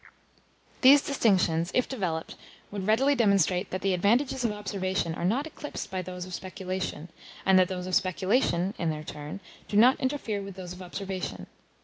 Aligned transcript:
These 0.81 1.03
distinctions, 1.03 1.69
if 1.75 1.87
developed, 1.87 2.33
would 2.71 2.87
readily 2.87 3.13
demonstrate 3.13 3.69
that 3.69 3.81
the 3.83 3.93
advantages 3.93 4.43
of 4.43 4.51
observation 4.51 5.13
are 5.13 5.23
not 5.23 5.45
eclipsed 5.45 5.91
by 5.91 6.01
those 6.01 6.25
of 6.25 6.33
speculation; 6.33 7.09
and 7.45 7.59
that 7.59 7.67
those 7.67 7.85
of 7.85 7.93
speculation, 7.93 8.73
in 8.79 8.89
their 8.89 9.03
turn, 9.03 9.41
do 9.67 9.77
not 9.77 9.99
interfere 9.99 10.41
with 10.41 10.55
those 10.55 10.73
of 10.73 10.81
observation. 10.81 11.45